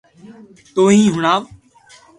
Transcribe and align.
توھي 0.73 1.03
ھڻاو 1.13 1.39